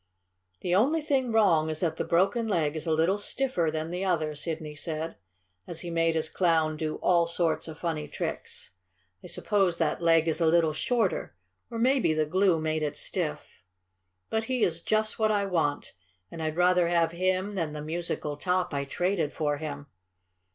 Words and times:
"The 0.61 0.73
only 0.73 1.03
thing 1.03 1.31
wrong 1.31 1.69
is 1.69 1.81
that 1.81 1.97
the 1.97 2.03
broken 2.03 2.47
leg 2.47 2.75
is 2.75 2.87
a 2.87 2.91
little 2.91 3.19
stiffer 3.19 3.69
than 3.71 3.91
the 3.91 4.03
other," 4.03 4.33
Sidney 4.33 4.73
said, 4.73 5.15
as 5.67 5.81
he 5.81 5.91
made 5.91 6.15
his 6.15 6.27
Clown 6.27 6.75
do 6.75 6.95
all 7.03 7.27
sorts 7.27 7.67
of 7.67 7.77
funny 7.77 8.07
tricks. 8.07 8.71
"I 9.23 9.27
suppose 9.27 9.77
that 9.77 10.01
leg 10.01 10.27
is 10.27 10.41
a 10.41 10.47
little 10.47 10.73
shorter, 10.73 11.35
or 11.69 11.77
maybe 11.77 12.15
the 12.15 12.25
glue 12.25 12.59
made 12.59 12.81
it 12.81 12.97
stiff. 12.97 13.61
But 14.31 14.45
he 14.45 14.63
is 14.63 14.81
just 14.81 15.19
what 15.19 15.31
I 15.31 15.45
want, 15.45 15.93
and 16.31 16.41
I'd 16.41 16.57
rather 16.57 16.87
have 16.87 17.11
him 17.11 17.51
than 17.51 17.73
the 17.73 17.81
musical 17.83 18.37
top 18.37 18.73
I 18.73 18.85
traded 18.85 19.31
for 19.31 19.57
him. 19.57 19.85